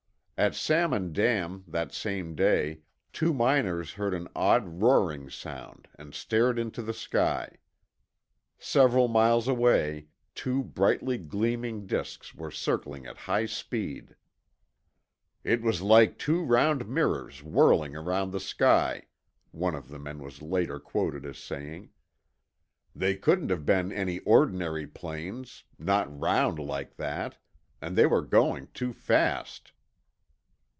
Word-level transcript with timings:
At 0.37 0.55
Salmon 0.55 1.13
Dam, 1.13 1.65
that 1.67 1.93
same 1.93 2.33
day, 2.33 2.79
two 3.13 3.31
miners 3.31 3.91
heard 3.93 4.15
an 4.15 4.27
odd 4.35 4.81
roaring 4.81 5.29
sound 5.29 5.87
and 5.99 6.15
stared 6.15 6.57
into 6.57 6.81
the 6.81 6.95
sky. 6.95 7.57
Several 8.57 9.07
miles 9.07 9.47
away, 9.47 10.07
two 10.33 10.63
brightly 10.63 11.19
gleaming 11.19 11.85
disks 11.85 12.33
were 12.33 12.49
circling 12.49 13.05
at 13.05 13.17
high 13.29 13.45
speed. 13.45 14.15
"It 15.43 15.61
was 15.61 15.83
like 15.83 16.17
two 16.17 16.41
round 16.43 16.87
mirrors 16.87 17.43
whirling 17.43 17.95
around 17.95 18.31
the 18.31 18.39
sky," 18.39 19.03
one 19.51 19.75
of 19.75 19.89
the 19.89 19.99
men 19.99 20.17
was 20.23 20.41
later 20.41 20.79
quoted 20.79 21.23
as 21.23 21.37
saying. 21.37 21.91
"They 22.95 23.15
couldn't 23.15 23.49
have 23.51 23.63
been 23.67 23.91
any 23.91 24.17
ordinary 24.21 24.87
planes; 24.87 25.65
not 25.77 26.19
round 26.19 26.57
like 26.57 26.95
that. 26.95 27.37
And 27.79 27.95
they 27.95 28.07
were 28.07 28.23
going 28.23 28.69
too 28.73 28.91
fast." 28.91 29.73